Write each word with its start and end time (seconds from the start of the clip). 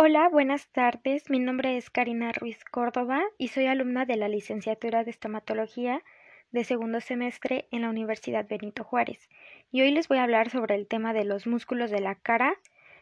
Hola, 0.00 0.28
buenas 0.28 0.68
tardes. 0.68 1.28
Mi 1.28 1.40
nombre 1.40 1.76
es 1.76 1.90
Karina 1.90 2.30
Ruiz 2.30 2.64
Córdoba 2.64 3.20
y 3.36 3.48
soy 3.48 3.66
alumna 3.66 4.04
de 4.04 4.14
la 4.14 4.28
licenciatura 4.28 5.02
de 5.02 5.10
estomatología 5.10 6.04
de 6.52 6.62
segundo 6.62 7.00
semestre 7.00 7.66
en 7.72 7.82
la 7.82 7.90
Universidad 7.90 8.46
Benito 8.48 8.84
Juárez. 8.84 9.28
Y 9.72 9.82
hoy 9.82 9.90
les 9.90 10.06
voy 10.06 10.18
a 10.18 10.22
hablar 10.22 10.50
sobre 10.50 10.76
el 10.76 10.86
tema 10.86 11.12
de 11.12 11.24
los 11.24 11.48
músculos 11.48 11.90
de 11.90 11.98
la 11.98 12.14
cara 12.14 12.54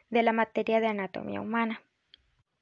de 0.08 0.22
la 0.22 0.32
materia 0.32 0.80
de 0.80 0.86
anatomía 0.86 1.42
humana. 1.42 1.82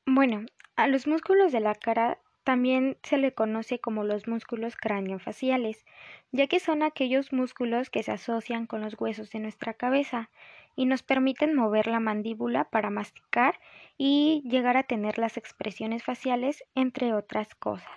Bueno, 0.05 0.47
a 0.75 0.89
los 0.89 1.07
músculos 1.07 1.53
de 1.53 1.61
la 1.61 1.77
cara 1.77 2.19
también 2.45 2.99
se 3.03 3.19
le 3.19 3.35
conoce 3.35 3.81
como 3.81 4.05
los 4.05 4.29
músculos 4.29 4.77
craneofaciales, 4.77 5.85
ya 6.33 6.47
que 6.47 6.61
son 6.61 6.83
aquellos 6.83 7.33
músculos 7.33 7.91
que 7.91 8.03
se 8.03 8.13
asocian 8.13 8.67
con 8.67 8.83
los 8.83 9.01
huesos 9.01 9.31
de 9.31 9.41
nuestra 9.41 9.75
cabeza 9.75 10.31
y 10.77 10.87
nos 10.87 11.03
permiten 11.03 11.55
mover 11.55 11.87
la 11.87 12.01
mandíbula 12.01 12.65
para 12.71 12.91
masticar 12.91 13.59
y 13.97 14.43
llegar 14.47 14.77
a 14.77 14.85
tener 14.85 15.19
las 15.19 15.37
expresiones 15.37 16.05
faciales, 16.05 16.65
entre 16.75 17.15
otras 17.15 17.55
cosas. 17.55 17.91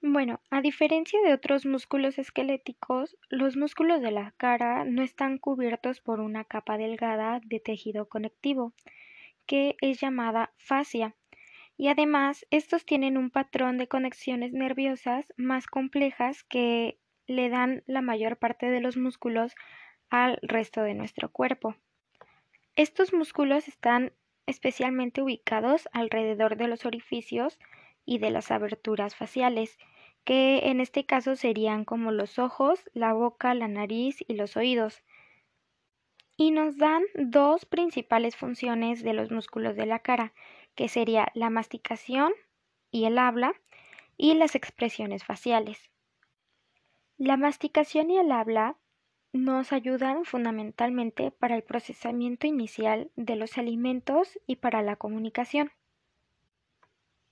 Bueno, 0.00 0.40
a 0.50 0.62
diferencia 0.62 1.20
de 1.20 1.34
otros 1.34 1.66
músculos 1.66 2.18
esqueléticos, 2.18 3.18
los 3.28 3.58
músculos 3.58 4.00
de 4.00 4.10
la 4.10 4.32
cara 4.38 4.84
no 4.86 5.02
están 5.02 5.36
cubiertos 5.36 6.00
por 6.00 6.20
una 6.20 6.44
capa 6.44 6.78
delgada 6.78 7.40
de 7.44 7.60
tejido 7.60 8.08
conectivo, 8.08 8.72
que 9.46 9.76
es 9.82 10.00
llamada 10.00 10.54
fascia, 10.58 11.16
y 11.76 11.88
además 11.88 12.46
estos 12.50 12.84
tienen 12.84 13.18
un 13.18 13.30
patrón 13.30 13.78
de 13.78 13.88
conexiones 13.88 14.52
nerviosas 14.52 15.32
más 15.36 15.66
complejas 15.66 16.42
que 16.44 16.98
le 17.26 17.48
dan 17.48 17.82
la 17.86 18.02
mayor 18.02 18.38
parte 18.38 18.70
de 18.70 18.80
los 18.80 18.96
músculos 18.96 19.54
al 20.08 20.38
resto 20.42 20.82
de 20.82 20.94
nuestro 20.94 21.30
cuerpo. 21.30 21.76
Estos 22.76 23.12
músculos 23.12 23.68
están 23.68 24.12
especialmente 24.46 25.22
ubicados 25.22 25.88
alrededor 25.92 26.56
de 26.56 26.68
los 26.68 26.86
orificios 26.86 27.58
y 28.04 28.18
de 28.18 28.30
las 28.30 28.50
aberturas 28.50 29.16
faciales, 29.16 29.78
que 30.24 30.70
en 30.70 30.80
este 30.80 31.04
caso 31.04 31.36
serían 31.36 31.84
como 31.84 32.12
los 32.12 32.38
ojos, 32.38 32.88
la 32.94 33.12
boca, 33.12 33.54
la 33.54 33.68
nariz 33.68 34.24
y 34.28 34.34
los 34.34 34.56
oídos. 34.56 35.02
Y 36.36 36.50
nos 36.50 36.76
dan 36.76 37.02
dos 37.14 37.64
principales 37.64 38.36
funciones 38.36 39.02
de 39.02 39.14
los 39.14 39.30
músculos 39.30 39.74
de 39.74 39.86
la 39.86 40.00
cara, 40.00 40.32
que 40.76 40.88
sería 40.88 41.32
la 41.34 41.50
masticación 41.50 42.32
y 42.92 43.06
el 43.06 43.18
habla 43.18 43.54
y 44.16 44.34
las 44.34 44.54
expresiones 44.54 45.24
faciales. 45.24 45.90
La 47.18 47.36
masticación 47.36 48.10
y 48.10 48.18
el 48.18 48.30
habla 48.30 48.76
nos 49.32 49.72
ayudan 49.72 50.24
fundamentalmente 50.24 51.30
para 51.30 51.56
el 51.56 51.62
procesamiento 51.62 52.46
inicial 52.46 53.10
de 53.16 53.36
los 53.36 53.58
alimentos 53.58 54.38
y 54.46 54.56
para 54.56 54.82
la 54.82 54.96
comunicación. 54.96 55.72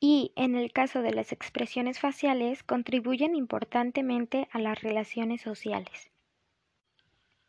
Y 0.01 0.33
en 0.37 0.55
el 0.55 0.73
caso 0.73 1.03
de 1.03 1.13
las 1.13 1.33
expresiones 1.33 1.99
faciales 1.99 2.63
contribuyen 2.63 3.35
importantemente 3.35 4.49
a 4.53 4.59
las 4.59 4.83
relaciones 4.83 5.41
sociales. 5.41 6.11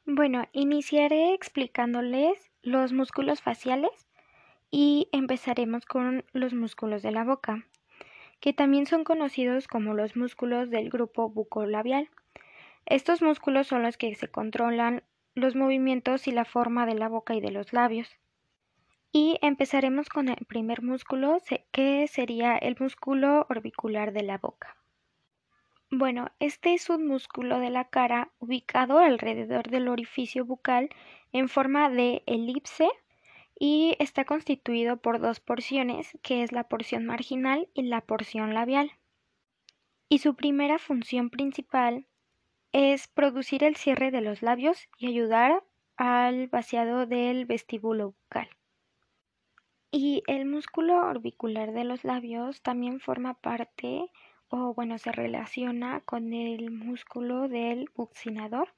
Bueno, 0.05 0.45
iniciaré 0.53 1.33
explicándoles 1.33 2.51
los 2.61 2.93
músculos 2.93 3.41
faciales 3.41 4.04
y 4.77 5.07
empezaremos 5.13 5.85
con 5.85 6.25
los 6.33 6.53
músculos 6.53 7.01
de 7.01 7.13
la 7.13 7.23
boca, 7.23 7.65
que 8.41 8.51
también 8.51 8.87
son 8.87 9.05
conocidos 9.05 9.69
como 9.69 9.93
los 9.93 10.17
músculos 10.17 10.69
del 10.69 10.89
grupo 10.89 11.29
bucolabial. 11.29 12.09
Estos 12.85 13.21
músculos 13.21 13.67
son 13.67 13.83
los 13.83 13.95
que 13.95 14.13
se 14.15 14.27
controlan 14.27 15.01
los 15.33 15.55
movimientos 15.55 16.27
y 16.27 16.33
la 16.33 16.43
forma 16.43 16.85
de 16.85 16.95
la 16.95 17.07
boca 17.07 17.35
y 17.35 17.39
de 17.39 17.51
los 17.51 17.71
labios. 17.71 18.17
Y 19.13 19.37
empezaremos 19.41 20.09
con 20.09 20.27
el 20.27 20.45
primer 20.45 20.81
músculo, 20.81 21.37
que 21.71 22.05
sería 22.09 22.57
el 22.57 22.75
músculo 22.77 23.47
orbicular 23.49 24.11
de 24.11 24.23
la 24.23 24.39
boca. 24.39 24.75
Bueno, 25.89 26.31
este 26.41 26.73
es 26.73 26.89
un 26.89 27.07
músculo 27.07 27.61
de 27.61 27.69
la 27.69 27.85
cara 27.85 28.27
ubicado 28.39 28.99
alrededor 28.99 29.69
del 29.69 29.87
orificio 29.87 30.43
bucal 30.43 30.89
en 31.31 31.47
forma 31.47 31.89
de 31.89 32.23
elipse 32.25 32.89
y 33.57 33.95
está 33.99 34.25
constituido 34.25 34.97
por 34.97 35.19
dos 35.19 35.39
porciones, 35.39 36.17
que 36.21 36.43
es 36.43 36.51
la 36.51 36.65
porción 36.65 37.05
marginal 37.05 37.69
y 37.73 37.83
la 37.83 38.01
porción 38.01 38.53
labial. 38.53 38.91
Y 40.09 40.19
su 40.19 40.35
primera 40.35 40.77
función 40.77 41.29
principal 41.29 42.05
es 42.71 43.07
producir 43.07 43.63
el 43.63 43.75
cierre 43.75 44.11
de 44.11 44.21
los 44.21 44.41
labios 44.41 44.89
y 44.97 45.07
ayudar 45.07 45.63
al 45.97 46.47
vaciado 46.47 47.05
del 47.05 47.45
vestíbulo 47.45 48.11
bucal. 48.11 48.49
Y 49.91 50.23
el 50.27 50.45
músculo 50.45 50.97
orbicular 50.97 51.71
de 51.71 51.85
los 51.85 52.03
labios 52.03 52.61
también 52.61 52.99
forma 52.99 53.35
parte 53.35 54.11
o 54.49 54.73
bueno, 54.73 54.97
se 54.97 55.11
relaciona 55.11 56.01
con 56.01 56.33
el 56.33 56.71
músculo 56.71 57.47
del 57.47 57.89
buccinador, 57.95 58.73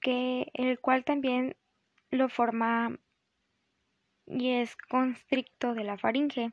que 0.00 0.50
el 0.54 0.80
cual 0.80 1.04
también 1.04 1.56
lo 2.10 2.28
forma 2.28 2.98
y 4.38 4.50
es 4.50 4.76
constricto 4.76 5.74
de 5.74 5.84
la 5.84 5.98
faringe. 5.98 6.52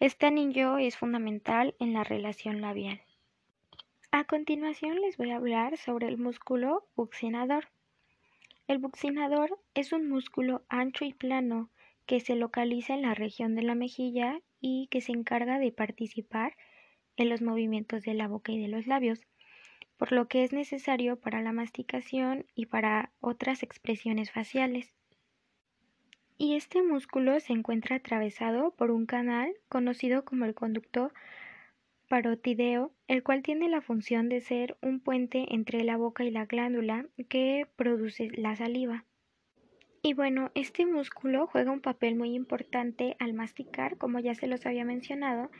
Este 0.00 0.26
anillo 0.26 0.78
es 0.78 0.96
fundamental 0.96 1.74
en 1.78 1.92
la 1.92 2.04
relación 2.04 2.60
labial. 2.60 3.00
A 4.10 4.24
continuación 4.24 5.00
les 5.00 5.16
voy 5.16 5.30
a 5.30 5.36
hablar 5.36 5.76
sobre 5.76 6.08
el 6.08 6.18
músculo 6.18 6.86
buccinador. 6.96 7.68
El 8.66 8.78
buccinador 8.78 9.58
es 9.74 9.92
un 9.92 10.08
músculo 10.08 10.64
ancho 10.68 11.04
y 11.04 11.12
plano 11.12 11.70
que 12.06 12.20
se 12.20 12.34
localiza 12.34 12.94
en 12.94 13.02
la 13.02 13.14
región 13.14 13.54
de 13.54 13.62
la 13.62 13.74
mejilla 13.74 14.40
y 14.60 14.88
que 14.88 15.00
se 15.00 15.12
encarga 15.12 15.58
de 15.58 15.72
participar 15.72 16.56
en 17.16 17.28
los 17.28 17.42
movimientos 17.42 18.02
de 18.02 18.14
la 18.14 18.28
boca 18.28 18.52
y 18.52 18.60
de 18.60 18.68
los 18.68 18.86
labios, 18.86 19.20
por 19.96 20.12
lo 20.12 20.28
que 20.28 20.44
es 20.44 20.52
necesario 20.52 21.20
para 21.20 21.42
la 21.42 21.52
masticación 21.52 22.46
y 22.54 22.66
para 22.66 23.12
otras 23.20 23.62
expresiones 23.62 24.30
faciales. 24.30 24.94
Y 26.38 26.54
este 26.54 26.82
músculo 26.82 27.38
se 27.40 27.52
encuentra 27.52 27.96
atravesado 27.96 28.72
por 28.72 28.90
un 28.90 29.06
canal 29.06 29.52
conocido 29.68 30.24
como 30.24 30.44
el 30.44 30.54
conducto 30.54 31.12
parotideo, 32.08 32.92
el 33.08 33.22
cual 33.22 33.42
tiene 33.42 33.68
la 33.68 33.80
función 33.80 34.28
de 34.28 34.40
ser 34.40 34.76
un 34.82 35.00
puente 35.00 35.46
entre 35.54 35.82
la 35.82 35.96
boca 35.96 36.24
y 36.24 36.30
la 36.30 36.44
glándula 36.44 37.06
que 37.28 37.66
produce 37.76 38.28
la 38.36 38.54
saliva. 38.54 39.06
Y 40.02 40.14
bueno, 40.14 40.50
este 40.54 40.84
músculo 40.84 41.46
juega 41.46 41.70
un 41.70 41.80
papel 41.80 42.16
muy 42.16 42.34
importante 42.34 43.16
al 43.20 43.34
masticar, 43.34 43.96
como 43.98 44.18
ya 44.18 44.34
se 44.34 44.48
los 44.48 44.66
había 44.66 44.84
mencionado, 44.84 45.50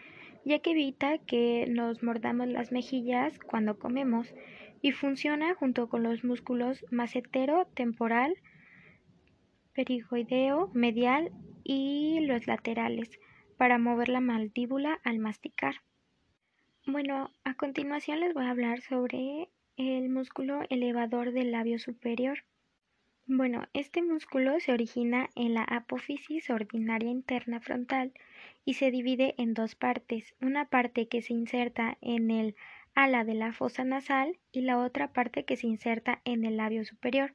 ya 0.44 0.58
que 0.58 0.72
evita 0.72 1.18
que 1.18 1.66
nos 1.70 2.02
mordamos 2.02 2.48
las 2.48 2.72
mejillas 2.72 3.38
cuando 3.38 3.78
comemos 3.78 4.34
y 4.80 4.90
funciona 4.90 5.54
junto 5.54 5.88
con 5.88 6.02
los 6.02 6.24
músculos 6.24 6.84
macetero, 6.90 7.66
temporal, 7.74 8.34
perigoideo, 9.74 10.70
medial 10.74 11.32
y 11.64 12.20
los 12.20 12.46
laterales 12.46 13.18
para 13.56 13.78
mover 13.78 14.08
la 14.08 14.20
mandíbula 14.20 15.00
al 15.04 15.18
masticar. 15.18 15.76
Bueno, 16.86 17.30
a 17.44 17.54
continuación 17.54 18.20
les 18.20 18.34
voy 18.34 18.44
a 18.44 18.50
hablar 18.50 18.80
sobre 18.80 19.48
el 19.76 20.08
músculo 20.08 20.62
elevador 20.68 21.32
del 21.32 21.52
labio 21.52 21.78
superior. 21.78 22.44
Bueno, 23.26 23.68
este 23.72 24.02
músculo 24.02 24.58
se 24.58 24.72
origina 24.72 25.30
en 25.36 25.54
la 25.54 25.62
apófisis 25.62 26.50
ordinaria 26.50 27.08
interna 27.08 27.60
frontal 27.60 28.12
y 28.64 28.74
se 28.74 28.90
divide 28.90 29.34
en 29.38 29.54
dos 29.54 29.76
partes, 29.76 30.34
una 30.40 30.64
parte 30.64 31.06
que 31.06 31.22
se 31.22 31.32
inserta 31.32 31.98
en 32.00 32.30
el 32.32 32.56
ala 32.94 33.24
de 33.24 33.34
la 33.34 33.52
fosa 33.52 33.84
nasal 33.84 34.38
y 34.50 34.62
la 34.62 34.78
otra 34.78 35.12
parte 35.12 35.44
que 35.44 35.56
se 35.56 35.68
inserta 35.68 36.20
en 36.24 36.44
el 36.44 36.56
labio 36.56 36.84
superior. 36.84 37.34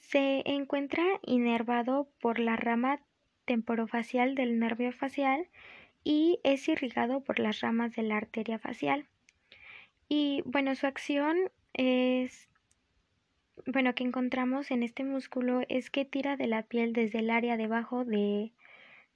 Se 0.00 0.42
encuentra 0.44 1.04
inervado 1.22 2.08
por 2.20 2.38
la 2.38 2.56
rama 2.56 3.00
temporofacial 3.44 4.34
del 4.34 4.58
nervio 4.58 4.92
facial 4.92 5.48
y 6.04 6.40
es 6.42 6.68
irrigado 6.68 7.22
por 7.22 7.38
las 7.38 7.60
ramas 7.60 7.94
de 7.94 8.02
la 8.02 8.16
arteria 8.16 8.58
facial. 8.58 9.06
Y 10.08 10.42
bueno, 10.44 10.74
su 10.74 10.86
acción 10.86 11.36
es, 11.72 12.48
bueno, 13.66 13.94
que 13.94 14.04
encontramos 14.04 14.70
en 14.70 14.82
este 14.82 15.04
músculo 15.04 15.62
es 15.68 15.90
que 15.90 16.04
tira 16.04 16.36
de 16.36 16.48
la 16.48 16.62
piel 16.62 16.92
desde 16.92 17.20
el 17.20 17.30
área 17.30 17.56
debajo 17.56 18.04
de, 18.04 18.52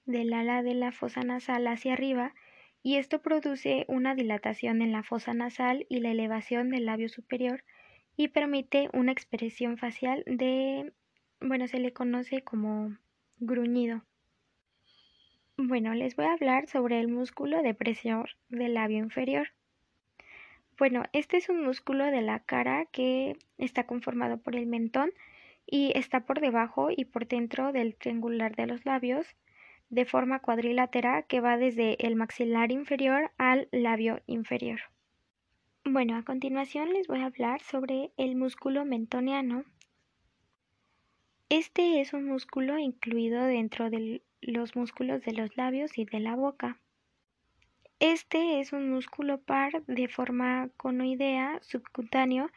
del 0.07 0.33
ala 0.33 0.63
de 0.63 0.75
la 0.75 0.93
fosa 0.93 1.23
nasal 1.23 1.67
hacia 1.67 1.95
arriba 1.95 2.35
y 2.83 2.97
esto 2.97 3.23
produce 3.23 3.87
una 3.89 4.15
dilatación 4.15 4.83
en 4.83 4.93
la 4.93 5.03
fosa 5.03 5.33
nasal 5.33 5.87
y 5.89 6.01
la 6.01 6.11
elevación 6.11 6.71
del 6.71 6.87
labio 6.87 7.09
superior 7.09 7.65
y 8.17 8.29
permite 8.29 8.89
una 8.93 9.13
expresión 9.13 9.77
facial 9.79 10.23
de, 10.27 10.93
bueno, 11.41 11.67
se 11.67 11.79
le 11.79 11.93
conoce 11.93 12.43
como 12.43 12.97
gruñido. 13.39 14.05
Bueno, 15.57 15.95
les 15.95 16.17
voy 16.17 16.27
a 16.27 16.33
hablar 16.33 16.67
sobre 16.67 17.01
el 17.01 17.09
músculo 17.09 17.63
de 17.63 17.75
presión 17.75 18.27
del 18.49 18.75
labio 18.75 18.99
inferior. 18.99 19.49
Bueno, 20.77 21.05
este 21.13 21.37
es 21.37 21.49
un 21.49 21.63
músculo 21.63 22.05
de 22.07 22.23
la 22.23 22.41
cara 22.41 22.87
que 22.87 23.37
está 23.59 23.87
conformado 23.87 24.39
por 24.39 24.57
el 24.57 24.67
mentón 24.67 25.13
y 25.67 25.93
está 25.97 26.27
por 26.27 26.41
debajo 26.41 26.89
y 26.91 27.05
por 27.05 27.29
dentro 27.29 27.73
del 27.73 27.95
triangular 27.95 28.57
de 28.57 28.67
los 28.67 28.85
labios, 28.85 29.37
de 29.91 30.05
forma 30.05 30.41
cuadrilátera 30.41 31.23
que 31.23 31.41
va 31.41 31.57
desde 31.57 32.05
el 32.05 32.17
maxilar 32.17 32.73
inferior 32.73 33.31
al 33.39 33.69
labio 33.71 34.21
inferior. 34.27 34.81
Bueno, 35.87 36.17
a 36.17 36.23
continuación 36.23 36.95
les 36.95 37.09
voy 37.09 37.21
a 37.21 37.27
hablar 37.27 37.61
sobre 37.61 38.11
el 38.17 38.37
músculo 38.37 38.87
mentoniano. 38.87 39.65
Este 41.51 42.01
es 42.01 42.15
un 42.15 42.25
músculo 42.25 42.79
incluido 42.79 43.45
dentro 43.45 43.91
de 43.91 44.23
los 44.41 44.77
músculos 44.77 45.21
de 45.25 45.33
los 45.33 45.55
labios 45.59 45.99
y 45.99 46.07
de 46.07 46.21
la 46.21 46.37
boca. 46.37 46.81
Este 48.01 48.61
es 48.61 48.73
un 48.73 48.91
músculo 48.91 49.43
par 49.43 49.85
de 49.85 50.09
forma 50.09 50.71
conoidea 50.79 51.61
subcutáneo 51.61 52.51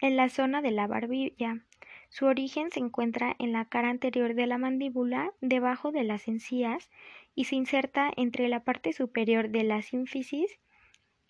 en 0.00 0.16
la 0.16 0.28
zona 0.28 0.60
de 0.60 0.72
la 0.72 0.88
barbilla. 0.88 1.64
Su 2.08 2.26
origen 2.26 2.72
se 2.72 2.80
encuentra 2.80 3.36
en 3.38 3.52
la 3.52 3.64
cara 3.66 3.90
anterior 3.90 4.34
de 4.34 4.48
la 4.48 4.58
mandíbula, 4.58 5.32
debajo 5.40 5.92
de 5.92 6.02
las 6.02 6.26
encías, 6.26 6.90
y 7.36 7.44
se 7.44 7.54
inserta 7.54 8.10
entre 8.16 8.48
la 8.48 8.64
parte 8.64 8.92
superior 8.92 9.50
de 9.50 9.62
la 9.62 9.82
sínfisis 9.82 10.58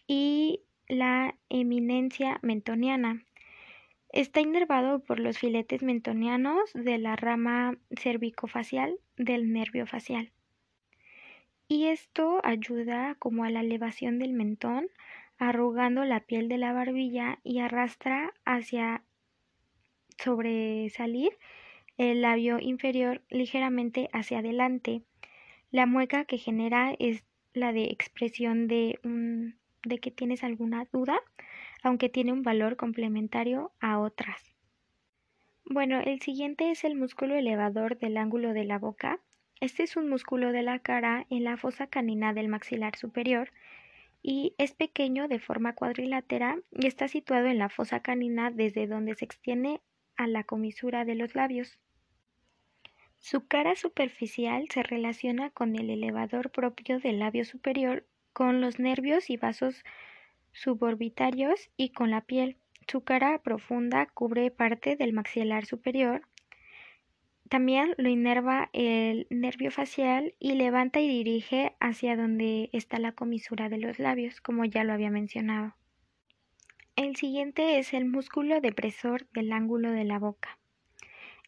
y 0.06 0.62
la 0.88 1.34
eminencia 1.48 2.38
mentoniana. 2.42 3.24
Está 4.10 4.40
inervado 4.40 5.00
por 5.00 5.18
los 5.18 5.38
filetes 5.38 5.82
mentonianos 5.82 6.70
de 6.74 6.98
la 6.98 7.16
rama 7.16 7.78
cervicofacial 7.96 8.98
del 9.16 9.52
nervio 9.52 9.86
facial. 9.86 10.32
Y 11.66 11.86
esto 11.86 12.40
ayuda 12.44 13.16
como 13.18 13.44
a 13.44 13.50
la 13.50 13.60
elevación 13.60 14.18
del 14.18 14.34
mentón, 14.34 14.88
arrugando 15.38 16.04
la 16.04 16.20
piel 16.20 16.48
de 16.48 16.58
la 16.58 16.74
barbilla 16.74 17.38
y 17.42 17.60
arrastra 17.60 18.34
hacia 18.44 19.02
sobresalir 20.18 21.38
el 21.96 22.22
labio 22.22 22.58
inferior 22.58 23.22
ligeramente 23.30 24.08
hacia 24.12 24.40
adelante. 24.40 25.02
La 25.70 25.86
mueca 25.86 26.24
que 26.26 26.38
genera 26.38 26.94
es 26.98 27.24
la 27.54 27.72
de 27.72 27.84
expresión 27.84 28.66
de, 28.68 28.98
de 29.84 29.98
que 29.98 30.10
tienes 30.10 30.44
alguna 30.44 30.86
duda 30.92 31.20
aunque 31.82 32.08
tiene 32.08 32.32
un 32.32 32.42
valor 32.42 32.76
complementario 32.76 33.72
a 33.80 33.98
otras. 33.98 34.54
Bueno, 35.64 36.00
el 36.00 36.20
siguiente 36.20 36.70
es 36.70 36.84
el 36.84 36.94
músculo 36.94 37.34
elevador 37.34 37.98
del 37.98 38.16
ángulo 38.16 38.52
de 38.52 38.64
la 38.64 38.78
boca. 38.78 39.20
Este 39.60 39.82
es 39.82 39.96
un 39.96 40.08
músculo 40.08 40.52
de 40.52 40.62
la 40.62 40.78
cara 40.78 41.26
en 41.30 41.44
la 41.44 41.56
fosa 41.56 41.86
canina 41.86 42.32
del 42.32 42.48
maxilar 42.48 42.96
superior 42.96 43.52
y 44.22 44.54
es 44.58 44.72
pequeño 44.72 45.28
de 45.28 45.40
forma 45.40 45.74
cuadrilátera 45.74 46.56
y 46.70 46.86
está 46.86 47.08
situado 47.08 47.46
en 47.46 47.58
la 47.58 47.68
fosa 47.68 48.00
canina 48.00 48.50
desde 48.50 48.86
donde 48.86 49.14
se 49.14 49.24
extiende 49.24 49.80
a 50.16 50.26
la 50.26 50.44
comisura 50.44 51.04
de 51.04 51.16
los 51.16 51.34
labios. 51.34 51.78
Su 53.18 53.46
cara 53.46 53.76
superficial 53.76 54.68
se 54.68 54.82
relaciona 54.82 55.50
con 55.50 55.76
el 55.76 55.90
elevador 55.90 56.50
propio 56.50 56.98
del 56.98 57.20
labio 57.20 57.44
superior, 57.44 58.04
con 58.32 58.60
los 58.60 58.78
nervios 58.78 59.30
y 59.30 59.36
vasos 59.36 59.84
suborbitarios 60.52 61.70
y 61.76 61.90
con 61.90 62.10
la 62.10 62.22
piel. 62.22 62.56
Su 62.88 63.02
cara 63.02 63.38
profunda 63.42 64.06
cubre 64.06 64.50
parte 64.50 64.96
del 64.96 65.12
maxilar 65.12 65.66
superior. 65.66 66.22
También 67.48 67.94
lo 67.98 68.08
inerva 68.08 68.70
el 68.72 69.26
nervio 69.30 69.70
facial 69.70 70.34
y 70.38 70.54
levanta 70.54 71.00
y 71.00 71.08
dirige 71.08 71.74
hacia 71.80 72.16
donde 72.16 72.70
está 72.72 72.98
la 72.98 73.12
comisura 73.12 73.68
de 73.68 73.78
los 73.78 73.98
labios, 73.98 74.40
como 74.40 74.64
ya 74.64 74.84
lo 74.84 74.92
había 74.92 75.10
mencionado. 75.10 75.74
El 76.96 77.16
siguiente 77.16 77.78
es 77.78 77.94
el 77.94 78.04
músculo 78.04 78.60
depresor 78.60 79.26
del 79.32 79.52
ángulo 79.52 79.92
de 79.92 80.04
la 80.04 80.18
boca. 80.18 80.58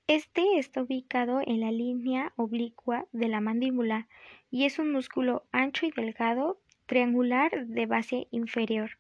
Este 0.07 0.59
está 0.59 0.83
ubicado 0.83 1.41
en 1.47 1.61
la 1.61 1.73
línea 1.73 2.35
oblicua 2.37 3.07
de 3.13 3.29
la 3.29 3.41
mandíbula 3.41 4.07
y 4.51 4.65
es 4.67 4.79
un 4.79 4.93
músculo 4.93 5.47
ancho 5.51 5.87
y 5.87 5.91
delgado 5.91 6.61
triangular 6.87 7.67
de 7.67 7.87
base 7.87 8.29
inferior. 8.31 8.99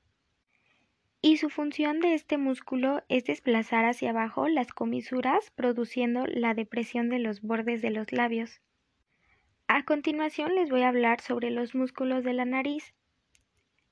Y 1.21 1.39
su 1.39 1.49
función 1.49 2.01
de 2.01 2.13
este 2.13 2.37
músculo 2.37 3.03
es 3.09 3.25
desplazar 3.25 3.87
hacia 3.87 4.11
abajo 4.11 4.47
las 4.49 4.73
comisuras 4.73 5.51
produciendo 5.53 6.27
la 6.27 6.53
depresión 6.53 7.09
de 7.09 7.19
los 7.19 7.41
bordes 7.41 7.81
de 7.81 7.91
los 7.91 8.13
labios. 8.13 8.61
A 9.67 9.85
continuación 9.85 10.55
les 10.55 10.69
voy 10.69 10.83
a 10.83 10.89
hablar 10.89 11.23
sobre 11.23 11.51
los 11.51 11.75
músculos 11.75 12.25
de 12.25 12.35
la 12.35 12.45
nariz. 12.45 12.93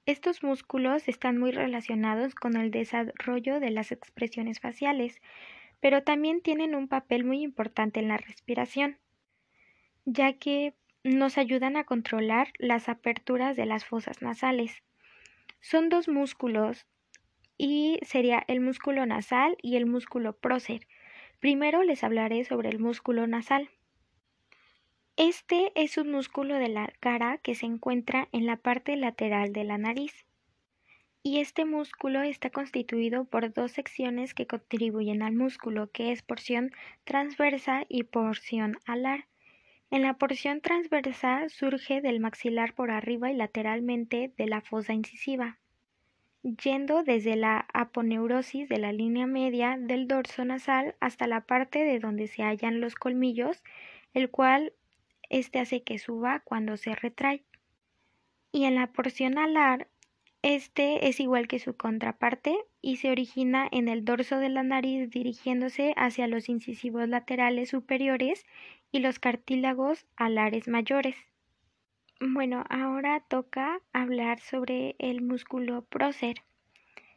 Estos 0.04 0.42
músculos 0.42 1.08
están 1.08 1.38
muy 1.38 1.52
relacionados 1.52 2.34
con 2.34 2.56
el 2.56 2.70
desarrollo 2.70 3.60
de 3.60 3.70
las 3.70 3.92
expresiones 3.92 4.60
faciales, 4.60 5.20
pero 5.80 6.02
también 6.02 6.42
tienen 6.42 6.74
un 6.74 6.86
papel 6.86 7.24
muy 7.24 7.40
importante 7.40 8.00
en 8.00 8.08
la 8.08 8.18
respiración, 8.18 8.98
ya 10.04 10.34
que 10.34 10.74
nos 11.04 11.38
ayudan 11.38 11.76
a 11.76 11.84
controlar 11.84 12.52
las 12.58 12.88
aperturas 12.88 13.56
de 13.56 13.66
las 13.66 13.84
fosas 13.84 14.22
nasales. 14.22 14.82
Son 15.60 15.88
dos 15.88 16.08
músculos 16.08 16.86
y 17.58 17.98
sería 18.02 18.44
el 18.48 18.60
músculo 18.60 19.06
nasal 19.06 19.56
y 19.62 19.76
el 19.76 19.86
músculo 19.86 20.36
prócer. 20.36 20.86
Primero 21.40 21.82
les 21.82 22.04
hablaré 22.04 22.44
sobre 22.44 22.68
el 22.68 22.78
músculo 22.78 23.26
nasal. 23.26 23.70
Este 25.16 25.72
es 25.74 25.98
un 25.98 26.10
músculo 26.10 26.56
de 26.56 26.68
la 26.68 26.92
cara 27.00 27.38
que 27.38 27.54
se 27.54 27.66
encuentra 27.66 28.28
en 28.32 28.46
la 28.46 28.56
parte 28.56 28.96
lateral 28.96 29.52
de 29.52 29.64
la 29.64 29.78
nariz. 29.78 30.24
Y 31.22 31.38
este 31.38 31.64
músculo 31.64 32.22
está 32.22 32.50
constituido 32.50 33.24
por 33.24 33.52
dos 33.52 33.72
secciones 33.72 34.34
que 34.34 34.46
contribuyen 34.46 35.22
al 35.22 35.34
músculo, 35.34 35.90
que 35.92 36.10
es 36.10 36.22
porción 36.22 36.72
transversa 37.04 37.84
y 37.88 38.04
porción 38.04 38.78
alar. 38.86 39.26
En 39.92 40.00
la 40.00 40.14
porción 40.14 40.62
transversa 40.62 41.50
surge 41.50 42.00
del 42.00 42.18
maxilar 42.18 42.72
por 42.72 42.90
arriba 42.90 43.30
y 43.30 43.34
lateralmente 43.36 44.32
de 44.38 44.46
la 44.46 44.62
fosa 44.62 44.94
incisiva, 44.94 45.58
yendo 46.42 47.02
desde 47.02 47.36
la 47.36 47.66
aponeurosis 47.74 48.70
de 48.70 48.78
la 48.78 48.90
línea 48.90 49.26
media 49.26 49.76
del 49.78 50.08
dorso 50.08 50.46
nasal 50.46 50.94
hasta 51.00 51.26
la 51.26 51.42
parte 51.42 51.84
de 51.84 51.98
donde 51.98 52.26
se 52.26 52.42
hallan 52.42 52.80
los 52.80 52.94
colmillos, 52.94 53.62
el 54.14 54.30
cual 54.30 54.72
este 55.28 55.58
hace 55.58 55.82
que 55.82 55.98
suba 55.98 56.40
cuando 56.40 56.78
se 56.78 56.94
retrae. 56.94 57.44
Y 58.50 58.64
en 58.64 58.76
la 58.76 58.86
porción 58.94 59.36
alar, 59.36 59.88
este 60.40 61.06
es 61.06 61.20
igual 61.20 61.46
que 61.48 61.58
su 61.58 61.76
contraparte 61.76 62.56
y 62.80 62.96
se 62.96 63.10
origina 63.10 63.68
en 63.70 63.88
el 63.88 64.06
dorso 64.06 64.38
de 64.38 64.48
la 64.48 64.62
nariz 64.62 65.10
dirigiéndose 65.10 65.92
hacia 65.98 66.28
los 66.28 66.48
incisivos 66.48 67.10
laterales 67.10 67.68
superiores 67.68 68.46
y 68.92 69.00
los 69.00 69.18
cartílagos 69.18 70.06
alares 70.16 70.68
mayores. 70.68 71.16
Bueno, 72.20 72.64
ahora 72.68 73.20
toca 73.20 73.80
hablar 73.92 74.38
sobre 74.38 74.94
el 74.98 75.22
músculo 75.22 75.82
prócer. 75.82 76.42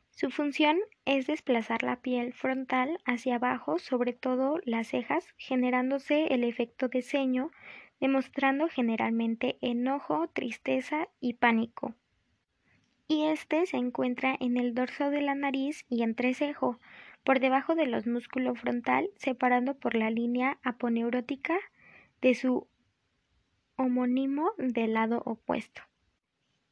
Su 0.09 0.31
función 0.31 0.79
es 1.03 1.27
desplazar 1.27 1.83
la 1.83 1.97
piel 1.97 2.33
frontal 2.33 2.99
hacia 3.05 3.35
abajo, 3.35 3.77
sobre 3.77 4.13
todo 4.13 4.59
las 4.63 4.87
cejas, 4.87 5.27
generándose 5.37 6.33
el 6.33 6.45
efecto 6.45 6.87
de 6.87 7.01
ceño, 7.01 7.51
demostrando 7.99 8.69
generalmente 8.69 9.57
enojo, 9.61 10.29
tristeza 10.29 11.09
y 11.19 11.33
pánico. 11.33 11.93
Y 13.07 13.25
este 13.25 13.65
se 13.65 13.77
encuentra 13.77 14.35
en 14.39 14.57
el 14.57 14.73
dorso 14.73 15.11
de 15.11 15.21
la 15.21 15.35
nariz 15.35 15.85
y 15.89 16.01
entrecejo, 16.01 16.79
por 17.25 17.39
debajo 17.39 17.73
de 17.75 17.87
los 17.87 18.05
músculos 18.05 18.59
frontal, 18.59 19.09
separando 19.17 19.73
por 19.73 19.95
la 19.95 20.11
línea 20.11 20.59
aponeurótica 20.63 21.57
de 22.21 22.35
su 22.35 22.67
homónimo 23.75 24.51
del 24.57 24.93
lado 24.93 25.23
opuesto. 25.25 25.81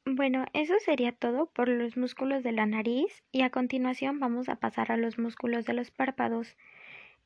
Bueno, 0.05 0.45
eso 0.53 0.75
sería 0.85 1.11
todo 1.11 1.47
por 1.47 1.67
los 1.67 1.97
músculos 1.97 2.43
de 2.43 2.51
la 2.51 2.67
nariz 2.67 3.23
y 3.31 3.41
a 3.41 3.49
continuación 3.49 4.19
vamos 4.19 4.47
a 4.47 4.57
pasar 4.57 4.91
a 4.91 4.97
los 4.97 5.17
músculos 5.17 5.65
de 5.65 5.73
los 5.73 5.89
párpados. 5.89 6.55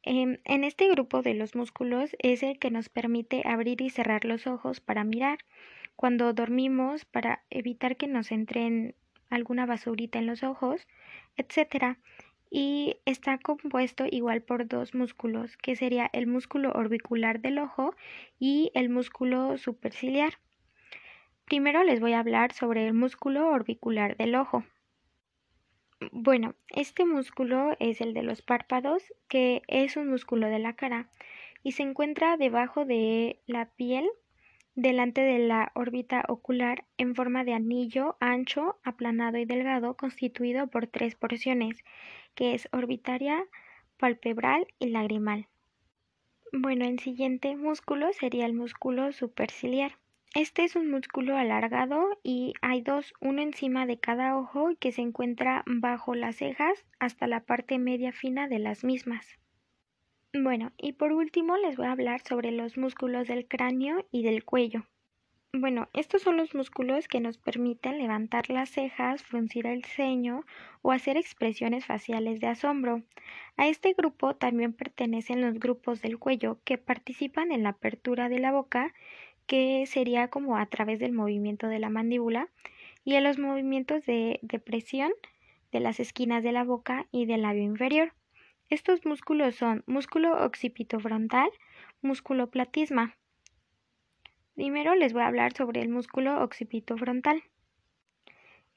Em, 0.04 0.38
en 0.46 0.64
este 0.64 0.88
grupo 0.88 1.22
de 1.22 1.34
los 1.34 1.54
músculos 1.54 2.16
es 2.20 2.44
el 2.44 2.58
que 2.60 2.72
nos 2.72 2.88
permite 2.88 3.42
abrir 3.46 3.82
y 3.82 3.90
cerrar 3.90 4.24
los 4.24 4.48
ojos 4.48 4.80
para 4.80 5.04
mirar, 5.04 5.40
cuando 5.98 6.32
dormimos 6.32 7.04
para 7.04 7.44
evitar 7.50 7.98
que 7.98 8.08
nos 8.08 8.32
entren 8.32 8.96
alguna 9.30 9.66
basurita 9.66 10.18
en 10.20 10.28
los 10.28 10.44
ojos, 10.44 10.88
etcétera 11.36 12.00
y 12.50 12.98
está 13.06 13.38
compuesto 13.38 14.06
igual 14.10 14.42
por 14.42 14.68
dos 14.68 14.94
músculos, 14.94 15.58
que 15.58 15.76
sería 15.76 16.10
el 16.14 16.28
músculo 16.28 16.72
orbicular 16.72 17.42
del 17.42 17.60
ojo 17.60 17.96
y 18.40 18.72
el 18.74 18.90
músculo 18.90 19.58
superciliar. 19.58 20.40
Primero 21.46 21.84
les 21.84 22.00
voy 22.00 22.14
a 22.14 22.20
hablar 22.20 22.54
sobre 22.54 22.88
el 22.88 22.94
músculo 22.94 23.50
orbicular 23.50 24.18
del 24.18 24.36
ojo. 24.36 24.64
Bueno, 26.12 26.56
este 26.70 27.06
músculo 27.06 27.76
es 27.80 28.02
el 28.02 28.14
de 28.14 28.22
los 28.22 28.42
párpados, 28.42 29.04
que 29.28 29.64
es 29.68 29.98
un 29.98 30.10
músculo 30.10 30.48
de 30.48 30.60
la 30.60 30.74
cara 30.74 31.10
y 31.64 31.72
se 31.72 31.84
encuentra 31.84 32.38
debajo 32.38 32.86
de 32.86 33.40
la 33.48 33.66
piel 33.72 34.08
delante 34.76 35.22
de 35.22 35.40
la 35.40 35.72
órbita 35.74 36.24
ocular 36.28 36.86
en 36.98 37.16
forma 37.16 37.44
de 37.44 37.54
anillo 37.54 38.16
ancho, 38.20 38.78
aplanado 38.84 39.40
y 39.40 39.46
delgado 39.46 39.98
constituido 39.98 40.68
por 40.68 40.86
tres 40.86 41.16
porciones, 41.16 41.84
que 42.38 42.54
es 42.54 42.70
orbitaria, 42.72 43.44
palpebral 43.98 44.68
y 44.78 44.90
lagrimal. 44.90 45.48
Bueno, 46.54 46.86
el 46.86 47.00
siguiente 47.00 47.56
músculo 47.56 48.14
sería 48.14 48.46
el 48.46 48.54
músculo 48.54 49.12
superciliar. 49.12 49.98
Este 50.36 50.64
es 50.64 50.76
un 50.76 50.92
músculo 50.92 51.36
alargado 51.36 52.20
y 52.22 52.54
hay 52.62 52.82
dos, 52.82 53.14
uno 53.20 53.42
encima 53.42 53.88
de 53.88 54.00
cada 54.00 54.38
ojo 54.38 54.70
que 54.80 54.92
se 54.92 55.02
encuentra 55.02 55.64
bajo 55.66 56.14
las 56.14 56.36
cejas 56.36 56.86
hasta 57.00 57.26
la 57.26 57.40
parte 57.40 57.80
media 57.80 58.12
fina 58.12 58.48
de 58.48 58.60
las 58.60 58.84
mismas. 58.84 59.40
Bueno, 60.32 60.72
y 60.78 60.94
por 60.94 61.14
último 61.14 61.58
les 61.58 61.76
voy 61.76 61.88
a 61.88 61.94
hablar 61.94 62.22
sobre 62.22 62.52
los 62.52 62.78
músculos 62.78 63.28
del 63.28 63.48
cráneo 63.48 64.06
y 64.12 64.22
del 64.22 64.46
cuello. 64.46 64.86
Bueno, 65.54 65.90
estos 65.94 66.22
son 66.22 66.38
los 66.38 66.56
músculos 66.56 67.10
que 67.10 67.20
nos 67.20 67.38
permiten 67.38 67.98
levantar 67.98 68.50
las 68.50 68.70
cejas, 68.70 69.24
fruncir 69.24 69.68
el 69.68 69.84
ceño 69.84 70.46
o 70.82 70.92
hacer 70.94 71.18
expresiones 71.18 71.86
faciales 71.86 72.40
de 72.40 72.48
asombro. 72.48 73.04
A 73.58 73.68
este 73.68 73.94
grupo 73.94 74.36
también 74.38 74.72
pertenecen 74.72 75.42
los 75.42 75.60
grupos 75.60 76.02
del 76.02 76.18
cuello 76.18 76.60
que 76.64 76.78
participan 76.78 77.52
en 77.52 77.64
la 77.64 77.70
apertura 77.70 78.30
de 78.30 78.40
la 78.40 78.54
boca 78.54 78.94
que 79.48 79.86
sería 79.88 80.30
como 80.30 80.58
a 80.58 80.66
través 80.68 81.00
del 81.00 81.12
movimiento 81.14 81.68
de 81.68 81.80
la 81.80 81.90
mandíbula 81.90 82.50
y 83.04 83.16
en 83.16 83.26
los 83.26 83.38
movimientos 83.40 84.06
de 84.06 84.40
depresión 84.44 85.12
de 85.74 85.82
las 85.82 86.00
esquinas 86.00 86.44
de 86.44 86.54
la 86.54 86.64
boca 86.64 87.08
y 87.12 87.26
del 87.26 87.42
labio 87.42 87.64
inferior. 87.64 88.14
Estos 88.70 89.06
músculos 89.06 89.56
son 89.56 89.84
músculo 89.88 90.46
occipito 90.46 91.00
frontal, 91.02 91.50
músculo 92.02 92.50
platisma. 92.50 93.17
Primero 94.58 94.96
les 94.96 95.14
voy 95.14 95.22
a 95.22 95.28
hablar 95.28 95.54
sobre 95.54 95.82
el 95.84 95.90
músculo 95.90 96.42
occipito 96.42 96.98
frontal. 96.98 97.44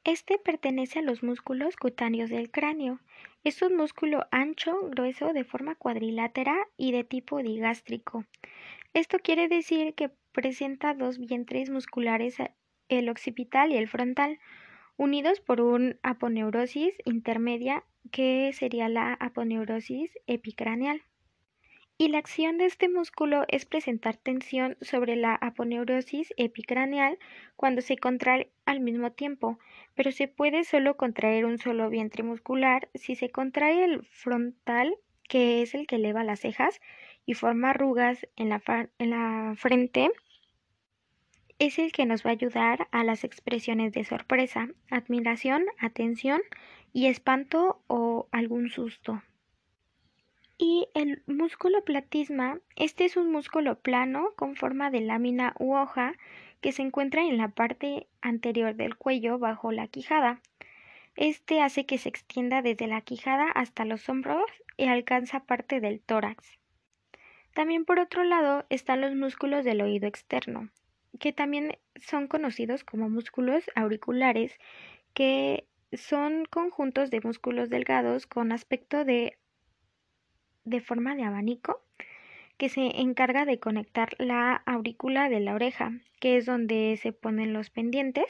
Este 0.05 0.37
pertenece 0.37 0.99
a 0.99 1.03
los 1.03 1.23
músculos 1.23 1.77
cutáneos 1.77 2.29
del 2.29 2.51
cráneo. 2.51 3.01
Es 3.45 3.63
un 3.63 3.77
músculo 3.77 4.27
ancho, 4.31 4.79
grueso, 4.91 5.33
de 5.33 5.43
forma 5.43 5.77
cuadrilátera 5.77 6.55
y 6.77 6.93
de 6.93 7.03
tipo 7.05 7.39
digástrico. 7.39 8.27
Esto 8.93 9.21
quiere 9.21 9.49
decir 9.49 9.95
que 9.95 10.11
presenta 10.33 10.93
dos 10.93 11.19
vientres 11.19 11.71
musculares, 11.71 12.37
el 12.91 13.09
occipital 13.09 13.73
y 13.73 13.79
el 13.79 13.89
frontal, 13.89 14.39
unidos 14.99 15.41
por 15.41 15.63
un 15.63 15.99
aponeurosis 16.03 16.93
intermedia 17.07 17.85
que 18.13 18.53
sería 18.53 18.91
la 18.91 19.15
aponeurosis 19.15 20.11
epicraneal. 20.27 21.01
Y 22.01 22.09
la 22.09 22.17
acción 22.17 22.57
de 22.57 22.65
este 22.65 22.89
músculo 22.89 23.45
es 23.49 23.67
presentar 23.67 24.17
tensión 24.17 24.79
sobre 24.81 25.17
la 25.17 25.35
aponeurosis 25.35 26.33
epicraneal 26.39 27.19
cuando 27.57 27.83
se 27.83 27.99
contrae 27.99 28.51
al 28.65 28.81
mismo 28.81 29.13
tiempo, 29.13 29.59
pero 29.95 30.11
se 30.11 30.27
puede 30.27 30.65
solo 30.65 30.97
contraer 30.97 31.45
un 31.45 31.59
solo 31.59 31.91
vientre 31.91 32.23
muscular 32.23 32.89
si 32.95 33.17
se 33.17 33.29
contrae 33.29 33.85
el 33.85 34.03
frontal, 34.07 34.97
que 35.29 35.61
es 35.61 35.75
el 35.75 35.87
que 35.87 35.97
eleva 35.97 36.25
las 36.25 36.41
cejas, 36.41 36.81
y 37.27 37.35
forma 37.35 37.69
arrugas 37.69 38.27
en 38.35 38.49
la, 38.49 38.63
en 38.99 39.11
la 39.11 39.55
frente, 39.59 40.11
es 41.59 41.79
el 41.79 41.93
que 41.93 42.07
nos 42.07 42.25
va 42.25 42.31
a 42.31 42.33
ayudar 42.33 42.89
a 42.93 43.05
las 43.05 43.25
expresiones 43.25 43.93
de 43.93 44.05
sorpresa, 44.05 44.71
admiración, 44.89 45.67
atención 45.79 46.41
y 46.95 47.09
espanto 47.09 47.83
o 47.89 48.27
algún 48.33 48.71
susto. 48.71 49.21
Y 50.63 50.89
el 50.93 51.23
músculo 51.27 51.83
platisma, 51.85 52.61
este 52.77 53.07
es 53.07 53.17
un 53.17 53.33
músculo 53.33 53.79
plano 53.81 54.35
con 54.37 54.57
forma 54.57 54.91
de 54.91 55.01
lámina 55.01 55.55
u 55.59 55.75
hoja 55.75 56.13
que 56.61 56.73
se 56.73 56.83
encuentra 56.83 57.23
en 57.23 57.39
la 57.39 57.49
parte 57.49 58.09
anterior 58.21 58.75
del 58.75 58.95
cuello 58.95 59.39
bajo 59.39 59.73
la 59.73 59.89
quijada. 59.89 60.43
Este 61.17 61.63
hace 61.63 61.87
que 61.87 61.97
se 61.97 62.11
extienda 62.11 62.61
desde 62.61 62.89
la 62.89 63.01
quijada 63.01 63.51
hasta 63.51 63.87
los 63.87 64.07
hombros 64.11 64.45
y 64.77 64.85
alcanza 64.85 65.45
parte 65.45 65.81
del 65.81 65.99
tórax. 65.99 66.59
También 67.55 67.87
por 67.87 67.99
otro 67.99 68.23
lado 68.23 68.67
están 68.69 69.01
los 69.01 69.15
músculos 69.15 69.65
del 69.65 69.81
oído 69.81 70.07
externo, 70.09 70.69
que 71.19 71.33
también 71.33 71.79
son 72.03 72.29
conocidos 72.29 72.85
como 72.85 73.09
músculos 73.09 73.65
auriculares, 73.75 74.59
que 75.15 75.65
son 75.95 76.45
conjuntos 76.45 77.11
de 77.11 77.23
músculos 77.23 77.71
delgados 77.71 78.27
con 78.27 78.53
aspecto 78.53 79.07
de, 79.07 79.39
de 80.65 80.81
forma 80.81 81.17
de 81.17 81.25
abanico 81.25 81.83
que 82.61 82.69
se 82.69 83.01
encarga 83.01 83.47
de 83.47 83.59
conectar 83.59 84.11
la 84.19 84.63
aurícula 84.67 85.31
de 85.31 85.41
la 85.41 85.55
oreja, 85.55 85.93
que 86.21 86.37
es 86.37 86.45
donde 86.45 86.99
se 87.01 87.13
ponen 87.13 87.55
los 87.55 87.71
pendientes, 87.71 88.27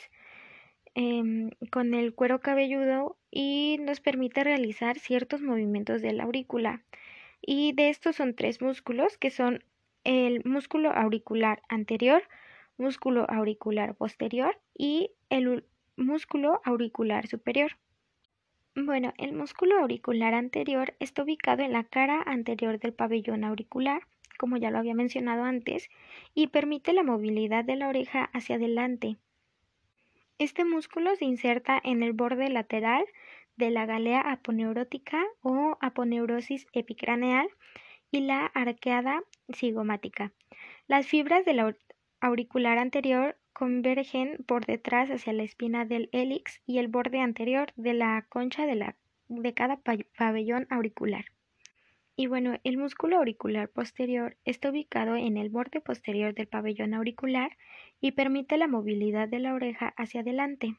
em, 0.94 1.50
con 1.72 1.94
el 1.94 2.14
cuero 2.14 2.40
cabelludo 2.40 3.16
y 3.30 3.78
nos 3.80 4.00
permite 4.00 4.44
realizar 4.44 4.98
ciertos 4.98 5.42
movimientos 5.42 6.00
de 6.00 6.12
la 6.12 6.24
aurícula. 6.24 6.82
Y 7.42 7.72
de 7.72 7.90
estos 7.90 8.16
son 8.16 8.34
tres 8.36 8.62
músculos, 8.62 9.18
que 9.18 9.30
son 9.30 9.64
el 10.04 10.42
músculo 10.44 10.92
auricular 10.92 11.62
anterior, 11.68 12.22
músculo 12.78 13.26
auricular 13.28 13.94
posterior 13.96 14.58
y 14.76 15.10
el 15.28 15.64
músculo 15.96 16.60
auricular 16.64 17.26
superior. 17.26 17.72
Bueno, 18.76 19.12
el 19.18 19.32
músculo 19.32 19.78
auricular 19.80 20.32
anterior 20.32 20.94
está 21.00 21.24
ubicado 21.24 21.64
en 21.64 21.72
la 21.72 21.82
cara 21.82 22.22
anterior 22.24 22.78
del 22.78 22.92
pabellón 22.92 23.42
auricular, 23.42 24.02
como 24.38 24.56
ya 24.56 24.70
lo 24.70 24.78
había 24.78 24.94
mencionado 24.94 25.42
antes, 25.42 25.90
y 26.34 26.46
permite 26.46 26.92
la 26.92 27.02
movilidad 27.02 27.64
de 27.64 27.74
la 27.74 27.88
oreja 27.88 28.30
hacia 28.32 28.56
adelante. 28.56 29.16
Este 30.38 30.64
músculo 30.64 31.16
se 31.16 31.24
inserta 31.24 31.80
en 31.82 32.04
el 32.04 32.12
borde 32.12 32.48
lateral 32.48 33.04
de 33.56 33.70
la 33.70 33.86
galea 33.86 34.20
aponeurótica 34.20 35.22
o 35.42 35.76
aponeurosis 35.80 36.66
epicraneal 36.72 37.48
y 38.12 38.20
la 38.20 38.46
arqueada 38.46 39.22
cigomática. 39.52 40.32
Las 40.86 41.08
fibras 41.08 41.44
de 41.44 41.54
la 41.54 41.76
auricular 42.20 42.78
anterior 42.78 43.36
convergen 43.60 44.38
por 44.46 44.64
detrás 44.64 45.10
hacia 45.10 45.34
la 45.34 45.42
espina 45.42 45.84
del 45.84 46.08
hélix 46.12 46.62
y 46.64 46.78
el 46.78 46.88
borde 46.88 47.20
anterior 47.20 47.74
de 47.76 47.92
la 47.92 48.24
concha 48.30 48.64
de, 48.64 48.74
la, 48.74 48.96
de 49.28 49.52
cada 49.52 49.78
pabellón 50.16 50.66
auricular. 50.70 51.26
Y 52.16 52.26
bueno, 52.26 52.58
el 52.64 52.78
músculo 52.78 53.18
auricular 53.18 53.68
posterior 53.68 54.38
está 54.46 54.70
ubicado 54.70 55.14
en 55.14 55.36
el 55.36 55.50
borde 55.50 55.82
posterior 55.82 56.32
del 56.32 56.48
pabellón 56.48 56.94
auricular 56.94 57.58
y 58.00 58.12
permite 58.12 58.56
la 58.56 58.66
movilidad 58.66 59.28
de 59.28 59.40
la 59.40 59.52
oreja 59.52 59.92
hacia 59.98 60.22
adelante. 60.22 60.76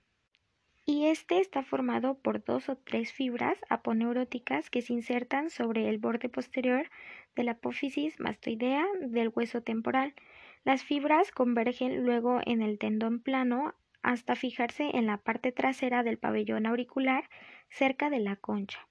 Y 0.83 1.05
este 1.05 1.39
está 1.39 1.61
formado 1.61 2.17
por 2.17 2.43
dos 2.43 2.67
o 2.67 2.77
tres 2.77 3.13
fibras 3.13 3.59
aponeuróticas 3.69 4.71
que 4.71 4.81
se 4.81 4.93
insertan 4.93 5.51
sobre 5.51 5.87
el 5.87 5.99
borde 5.99 6.29
posterior 6.29 6.89
de 7.35 7.43
la 7.43 7.51
apófisis 7.51 8.19
mastoidea 8.19 8.87
del 9.01 9.31
hueso 9.35 9.61
temporal 9.61 10.15
las 10.63 10.83
fibras 10.83 11.31
convergen 11.31 12.05
luego 12.05 12.39
en 12.45 12.61
el 12.61 12.77
tendón 12.77 13.19
plano 13.19 13.73
hasta 14.03 14.35
fijarse 14.35 14.95
en 14.95 15.07
la 15.07 15.17
parte 15.17 15.51
trasera 15.51 16.03
del 16.03 16.17
pabellón 16.17 16.65
auricular 16.65 17.29
cerca 17.69 18.09
de 18.09 18.19
la 18.19 18.35
concha. 18.35 18.87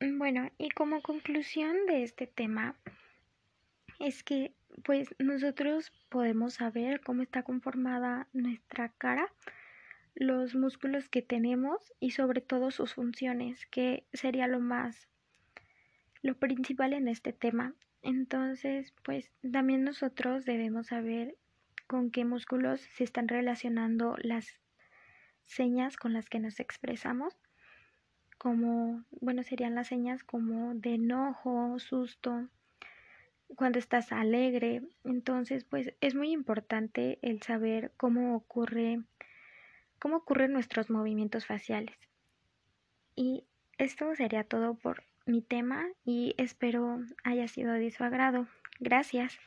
Bueno, 0.00 0.50
y 0.58 0.70
como 0.70 1.02
conclusión 1.02 1.86
de 1.86 2.02
este 2.02 2.26
tema 2.26 2.76
es 4.00 4.22
que 4.22 4.52
pues 4.82 5.14
nosotros 5.18 5.92
podemos 6.08 6.54
saber 6.54 7.00
cómo 7.00 7.22
está 7.22 7.42
conformada 7.44 8.28
nuestra 8.32 8.88
cara, 8.98 9.32
los 10.14 10.54
músculos 10.54 11.08
que 11.08 11.22
tenemos 11.22 11.92
y 12.00 12.10
sobre 12.10 12.40
todo 12.40 12.70
sus 12.70 12.94
funciones, 12.94 13.66
que 13.66 14.04
sería 14.12 14.48
lo 14.48 14.60
más 14.60 15.08
lo 16.22 16.36
principal 16.38 16.94
en 16.94 17.06
este 17.06 17.32
tema. 17.32 17.74
Entonces, 18.04 18.92
pues 19.02 19.32
también 19.50 19.82
nosotros 19.82 20.44
debemos 20.44 20.88
saber 20.88 21.38
con 21.86 22.10
qué 22.10 22.26
músculos 22.26 22.82
se 22.82 23.02
están 23.02 23.28
relacionando 23.28 24.14
las 24.18 24.60
señas 25.46 25.96
con 25.96 26.12
las 26.12 26.28
que 26.28 26.38
nos 26.38 26.60
expresamos, 26.60 27.34
como, 28.36 29.04
bueno, 29.10 29.42
serían 29.42 29.74
las 29.74 29.88
señas 29.88 30.22
como 30.22 30.74
de 30.74 30.96
enojo, 30.96 31.78
susto, 31.78 32.50
cuando 33.56 33.78
estás 33.78 34.12
alegre. 34.12 34.82
Entonces, 35.04 35.64
pues 35.64 35.94
es 36.02 36.14
muy 36.14 36.30
importante 36.30 37.18
el 37.22 37.40
saber 37.40 37.90
cómo 37.96 38.36
ocurre, 38.36 39.02
cómo 39.98 40.16
ocurren 40.16 40.52
nuestros 40.52 40.90
movimientos 40.90 41.46
faciales. 41.46 41.96
Y 43.16 43.46
esto 43.78 44.14
sería 44.14 44.44
todo 44.44 44.74
por 44.74 45.04
mi 45.26 45.42
tema 45.42 45.86
y 46.04 46.34
espero 46.38 47.00
haya 47.24 47.48
sido 47.48 47.72
de 47.72 47.90
su 47.90 48.04
agrado. 48.04 48.46
Gracias. 48.80 49.38